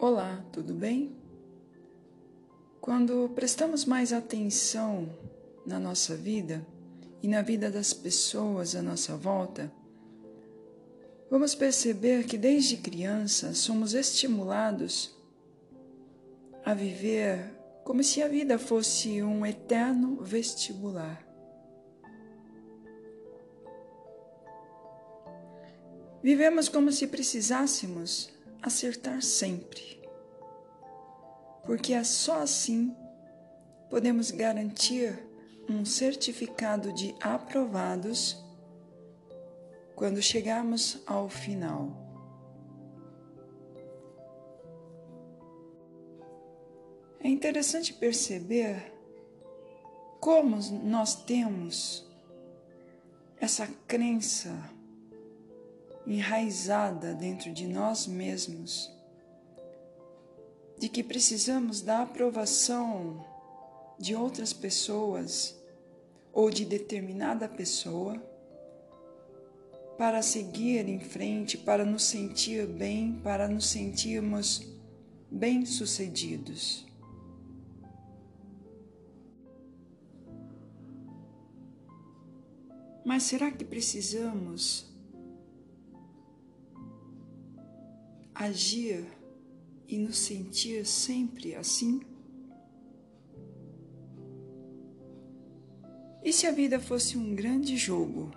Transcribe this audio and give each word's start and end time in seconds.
Olá, 0.00 0.44
tudo 0.52 0.74
bem? 0.74 1.16
Quando 2.80 3.30
prestamos 3.34 3.84
mais 3.84 4.12
atenção 4.12 5.10
na 5.66 5.80
nossa 5.80 6.14
vida 6.14 6.64
e 7.20 7.26
na 7.26 7.42
vida 7.42 7.68
das 7.68 7.92
pessoas 7.92 8.76
à 8.76 8.80
nossa 8.80 9.16
volta, 9.16 9.72
vamos 11.28 11.56
perceber 11.56 12.26
que 12.26 12.38
desde 12.38 12.76
criança 12.76 13.52
somos 13.54 13.92
estimulados 13.92 15.12
a 16.64 16.74
viver 16.74 17.52
como 17.82 18.04
se 18.04 18.22
a 18.22 18.28
vida 18.28 18.56
fosse 18.56 19.20
um 19.20 19.44
eterno 19.44 20.22
vestibular. 20.22 21.26
Vivemos 26.22 26.68
como 26.68 26.92
se 26.92 27.08
precisássemos 27.08 28.37
acertar 28.62 29.22
sempre, 29.22 30.00
porque 31.64 31.92
é 31.92 32.04
só 32.04 32.42
assim 32.42 32.94
podemos 33.90 34.30
garantir 34.30 35.18
um 35.68 35.84
certificado 35.84 36.92
de 36.92 37.14
aprovados 37.20 38.42
quando 39.94 40.22
chegarmos 40.22 41.02
ao 41.06 41.28
final. 41.28 42.08
É 47.20 47.28
interessante 47.28 47.92
perceber 47.92 48.92
como 50.20 50.56
nós 50.84 51.14
temos 51.24 52.06
essa 53.40 53.66
crença 53.86 54.77
enraizada 56.08 57.14
dentro 57.14 57.52
de 57.52 57.66
nós 57.66 58.06
mesmos, 58.06 58.90
de 60.78 60.88
que 60.88 61.02
precisamos 61.02 61.82
da 61.82 62.02
aprovação 62.02 63.24
de 63.98 64.14
outras 64.14 64.52
pessoas 64.52 65.56
ou 66.32 66.50
de 66.50 66.64
determinada 66.64 67.48
pessoa 67.48 68.16
para 69.98 70.22
seguir 70.22 70.88
em 70.88 71.00
frente, 71.00 71.58
para 71.58 71.84
nos 71.84 72.04
sentir 72.04 72.66
bem, 72.66 73.20
para 73.22 73.48
nos 73.48 73.66
sentirmos 73.66 74.72
bem-sucedidos. 75.28 76.86
Mas 83.04 83.24
será 83.24 83.50
que 83.50 83.64
precisamos 83.64 84.87
agir 88.38 89.04
e 89.88 89.98
nos 89.98 90.16
sentir 90.18 90.86
sempre 90.86 91.56
assim? 91.56 92.00
E 96.22 96.32
se 96.32 96.46
a 96.46 96.52
vida 96.52 96.78
fosse 96.78 97.18
um 97.18 97.34
grande 97.34 97.76
jogo, 97.76 98.30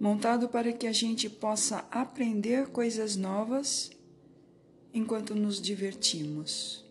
montado 0.00 0.48
para 0.48 0.72
que 0.72 0.88
a 0.88 0.92
gente 0.92 1.30
possa 1.30 1.86
aprender 1.90 2.68
coisas 2.68 3.14
novas 3.14 3.90
enquanto 4.92 5.34
nos 5.34 5.60
divertimos? 5.60 6.84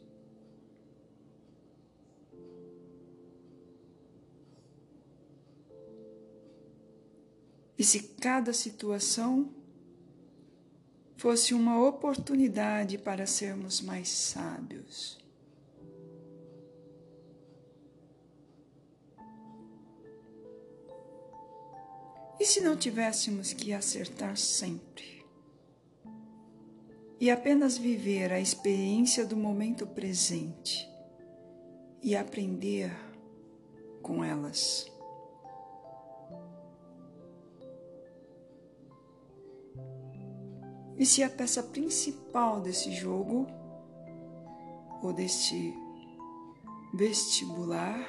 E 7.78 7.84
se 7.84 8.00
cada 8.22 8.54
situação 8.54 9.61
fosse 11.22 11.54
uma 11.54 11.80
oportunidade 11.88 12.98
para 12.98 13.28
sermos 13.28 13.80
mais 13.80 14.10
sábios. 14.10 15.20
E 22.40 22.44
se 22.44 22.60
não 22.60 22.76
tivéssemos 22.76 23.54
que 23.54 23.72
acertar 23.72 24.36
sempre? 24.36 25.24
E 27.20 27.30
apenas 27.30 27.78
viver 27.78 28.34
a 28.34 28.40
experiência 28.40 29.24
do 29.24 29.38
momento 29.38 29.86
presente 29.86 30.90
e 32.02 32.16
aprender 32.16 32.92
com 34.02 34.24
elas? 34.24 34.92
E 40.98 41.06
se 41.06 41.24
a 41.24 41.30
peça 41.30 41.64
principal 41.64 42.62
desse 42.62 42.92
jogo, 42.92 43.48
ou 45.02 45.12
deste 45.12 45.74
vestibular, 46.94 48.00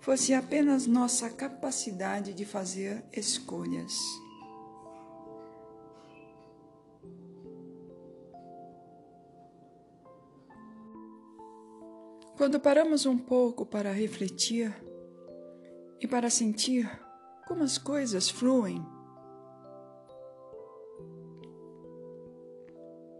fosse 0.00 0.34
apenas 0.34 0.86
nossa 0.86 1.30
capacidade 1.30 2.32
de 2.32 2.44
fazer 2.44 3.04
escolhas. 3.12 3.94
Quando 12.36 12.60
paramos 12.60 13.06
um 13.06 13.16
pouco 13.16 13.64
para 13.64 13.90
refletir 13.92 14.74
e 16.00 16.06
para 16.06 16.28
sentir 16.28 16.86
como 17.46 17.62
as 17.62 17.78
coisas 17.78 18.28
fluem, 18.28 18.84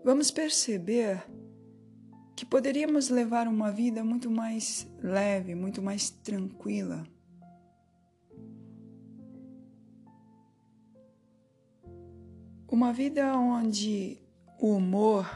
vamos 0.04 0.30
perceber 0.30 1.24
que 2.36 2.44
poderíamos 2.44 3.08
levar 3.08 3.48
uma 3.48 3.72
vida 3.72 4.04
muito 4.04 4.30
mais 4.30 4.86
leve, 5.02 5.54
muito 5.54 5.80
mais 5.80 6.10
tranquila. 6.10 7.06
Uma 12.70 12.92
vida 12.92 13.34
onde 13.38 14.18
o 14.60 14.74
humor, 14.74 15.26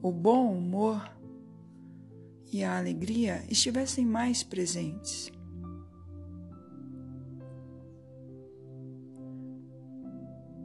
o 0.00 0.12
bom 0.12 0.52
humor 0.52 1.10
e 2.52 2.62
a 2.62 2.78
alegria 2.78 3.42
estivessem 3.48 4.06
mais 4.06 4.44
presentes. 4.44 5.32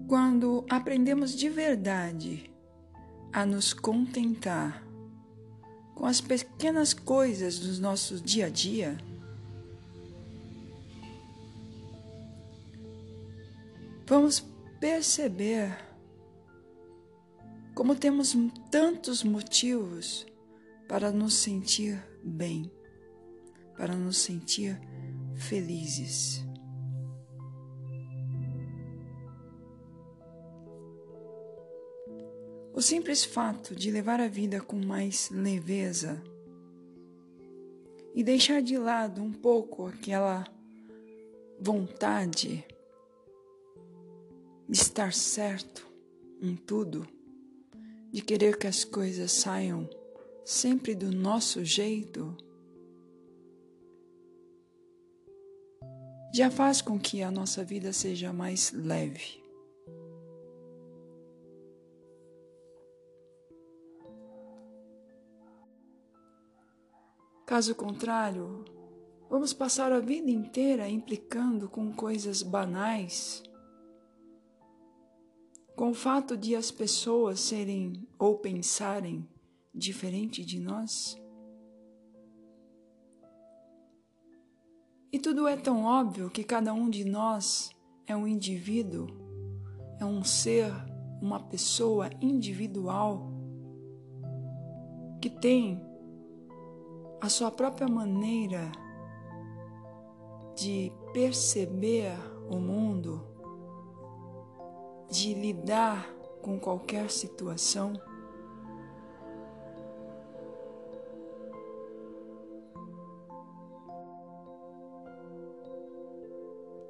Quando 0.07 0.65
aprendemos 0.69 1.33
de 1.35 1.49
verdade 1.49 2.51
a 3.31 3.45
nos 3.45 3.73
contentar 3.73 4.83
com 5.95 6.05
as 6.05 6.21
pequenas 6.21 6.93
coisas 6.93 7.59
do 7.59 7.81
nosso 7.81 8.19
dia 8.19 8.45
a 8.45 8.49
dia, 8.49 8.97
vamos 14.05 14.45
perceber 14.79 15.77
como 17.75 17.95
temos 17.95 18.35
tantos 18.71 19.23
motivos 19.23 20.25
para 20.87 21.11
nos 21.11 21.35
sentir 21.35 22.03
bem, 22.23 22.71
para 23.77 23.95
nos 23.95 24.17
sentir 24.17 24.79
felizes. 25.35 26.48
O 32.73 32.81
simples 32.81 33.23
fato 33.23 33.75
de 33.75 33.91
levar 33.91 34.19
a 34.19 34.27
vida 34.27 34.61
com 34.61 34.77
mais 34.77 35.29
leveza 35.29 36.21
e 38.13 38.23
deixar 38.23 38.61
de 38.61 38.77
lado 38.77 39.21
um 39.21 39.31
pouco 39.31 39.87
aquela 39.87 40.45
vontade 41.59 42.65
de 44.67 44.77
estar 44.77 45.13
certo 45.13 45.85
em 46.41 46.55
tudo, 46.55 47.07
de 48.11 48.21
querer 48.21 48.57
que 48.57 48.67
as 48.67 48.83
coisas 48.83 49.31
saiam 49.31 49.89
sempre 50.45 50.95
do 50.95 51.11
nosso 51.11 51.65
jeito, 51.65 52.35
já 56.33 56.49
faz 56.49 56.81
com 56.81 56.99
que 56.99 57.21
a 57.21 57.31
nossa 57.31 57.63
vida 57.63 57.91
seja 57.91 58.31
mais 58.31 58.71
leve. 58.71 59.38
Caso 67.49 67.73
contrário, 67.73 68.63
vamos 69.27 69.53
passar 69.53 69.91
a 69.91 69.99
vida 69.99 70.29
inteira 70.29 70.87
implicando 70.87 71.67
com 71.67 71.91
coisas 71.91 72.43
banais, 72.43 73.41
com 75.75 75.89
o 75.89 75.93
fato 75.95 76.37
de 76.37 76.55
as 76.55 76.69
pessoas 76.69 77.39
serem 77.39 78.07
ou 78.19 78.37
pensarem 78.37 79.27
diferente 79.73 80.45
de 80.45 80.59
nós. 80.59 81.19
E 85.11 85.17
tudo 85.17 85.47
é 85.47 85.57
tão 85.57 85.85
óbvio 85.85 86.29
que 86.29 86.43
cada 86.43 86.71
um 86.71 86.87
de 86.87 87.03
nós 87.03 87.71
é 88.05 88.15
um 88.15 88.27
indivíduo, 88.27 89.07
é 89.99 90.05
um 90.05 90.23
ser 90.23 90.71
uma 91.19 91.39
pessoa 91.39 92.11
individual 92.21 93.27
que 95.19 95.31
tem 95.31 95.88
a 97.21 97.27
sua 97.27 97.51
própria 97.51 97.87
maneira 97.87 98.71
de 100.55 100.91
perceber 101.13 102.13
o 102.49 102.57
mundo, 102.57 103.25
de 105.09 105.33
lidar 105.33 106.09
com 106.41 106.59
qualquer 106.59 107.09
situação. 107.09 107.93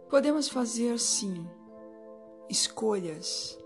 Podemos 0.10 0.50
fazer 0.50 1.00
sim 1.00 1.48
escolhas. 2.50 3.58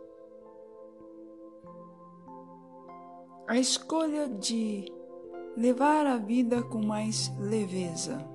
A 3.48 3.58
escolha 3.58 4.28
de 4.28 4.86
levar 5.56 6.06
a 6.06 6.18
vida 6.18 6.64
com 6.64 6.82
mais 6.82 7.32
leveza. 7.38 8.26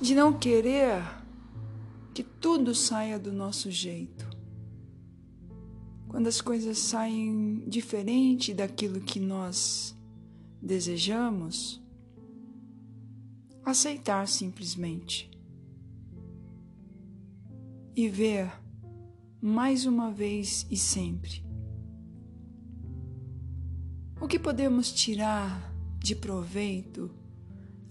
De 0.00 0.14
não 0.14 0.32
querer 0.32 1.02
que 2.14 2.22
tudo 2.22 2.74
saia 2.74 3.18
do 3.18 3.32
nosso 3.32 3.70
jeito. 3.70 4.28
Quando 6.08 6.26
as 6.26 6.40
coisas 6.40 6.78
saem 6.78 7.64
diferente 7.66 8.54
daquilo 8.54 9.00
que 9.00 9.20
nós 9.20 9.96
desejamos, 10.62 11.82
aceitar 13.64 14.26
simplesmente 14.26 15.37
e 17.98 18.08
ver 18.08 18.48
mais 19.42 19.84
uma 19.84 20.08
vez 20.08 20.64
e 20.70 20.76
sempre 20.76 21.44
o 24.20 24.28
que 24.28 24.38
podemos 24.38 24.92
tirar 24.92 25.74
de 25.98 26.14
proveito 26.14 27.10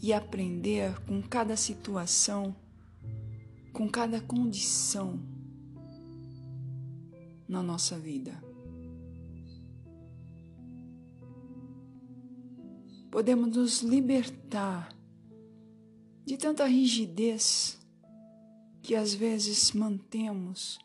e 0.02 0.14
aprender 0.14 0.98
com 1.02 1.22
cada 1.22 1.58
situação, 1.58 2.56
com 3.74 3.90
cada 3.90 4.22
condição 4.22 5.20
na 7.46 7.62
nossa 7.62 8.00
vida. 8.00 8.42
Podemos 13.12 13.58
nos 13.58 13.82
libertar 13.82 14.88
de 16.26 16.38
tanta 16.38 16.66
rigidez 16.66 17.78
que 18.88 18.96
às 18.96 19.14
vezes 19.14 19.74
mantemos 19.74 20.80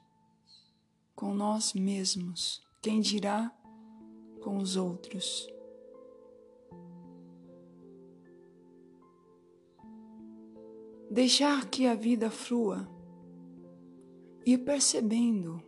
com 1.14 1.32
nós 1.32 1.72
mesmos, 1.72 2.60
quem 2.82 3.00
dirá 3.00 3.49
com 4.40 4.56
os 4.56 4.75
outros. 4.75 5.49
Deixar 11.08 11.66
que 11.66 11.87
a 11.87 11.94
vida 11.94 12.28
flua, 12.28 12.88
ir 14.44 14.58
percebendo 14.58 15.62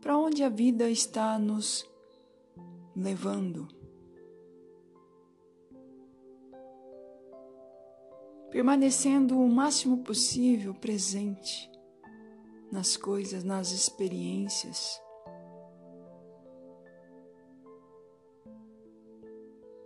para 0.00 0.16
onde 0.16 0.44
a 0.44 0.48
vida 0.48 0.88
está 0.88 1.36
nos 1.36 1.84
levando. 2.94 3.66
Permanecendo 8.50 9.38
o 9.38 9.48
máximo 9.48 9.98
possível 9.98 10.74
presente 10.74 11.70
nas 12.70 12.96
coisas, 12.96 13.44
nas 13.44 13.70
experiências. 13.70 15.00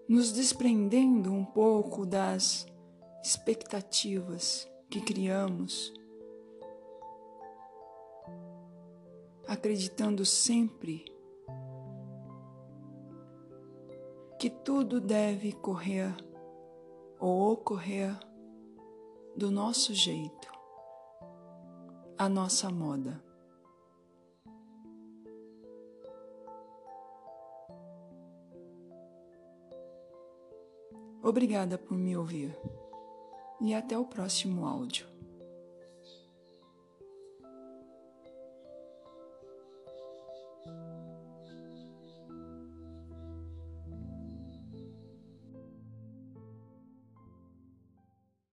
Nos 0.09 0.33
desprendendo 0.33 1.33
um 1.33 1.45
pouco 1.45 2.07
das 2.07 2.67
expectativas 3.23 4.69
que 4.91 5.01
criamos, 5.01 5.93
acreditando 9.47 10.25
sempre 10.25 11.05
que 14.39 14.51
tudo 14.51 15.01
deve 15.01 15.53
correr 15.53 16.15
ou 17.19 17.53
ocorrer 17.53 18.15
do 19.37 19.51
nosso 19.51 19.93
jeito, 19.93 20.49
a 22.17 22.29
nossa 22.29 22.71
moda. 22.71 23.23
Obrigada 31.23 31.77
por 31.77 31.97
me 31.97 32.17
ouvir 32.17 32.57
e 33.61 33.75
até 33.75 33.99
o 33.99 34.05
próximo 34.05 34.67
áudio. 34.67 35.14